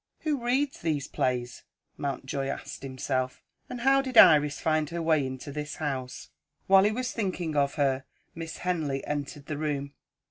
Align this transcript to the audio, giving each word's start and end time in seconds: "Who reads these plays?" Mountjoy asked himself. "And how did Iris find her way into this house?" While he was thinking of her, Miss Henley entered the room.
"Who 0.21 0.43
reads 0.43 0.79
these 0.81 1.07
plays?" 1.07 1.61
Mountjoy 1.95 2.47
asked 2.47 2.81
himself. 2.81 3.43
"And 3.69 3.81
how 3.81 4.01
did 4.01 4.17
Iris 4.17 4.59
find 4.59 4.89
her 4.89 4.99
way 4.99 5.23
into 5.23 5.51
this 5.51 5.75
house?" 5.75 6.29
While 6.65 6.85
he 6.85 6.91
was 6.91 7.11
thinking 7.11 7.55
of 7.55 7.75
her, 7.75 8.05
Miss 8.33 8.57
Henley 8.57 9.05
entered 9.05 9.45
the 9.45 9.59
room. 9.59 9.93